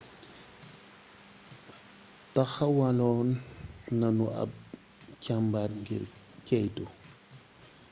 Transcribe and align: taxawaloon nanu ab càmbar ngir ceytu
taxawaloon 2.33 3.29
nanu 3.99 4.25
ab 4.41 4.51
càmbar 5.23 5.69
ngir 5.81 6.03
ceytu 6.47 6.85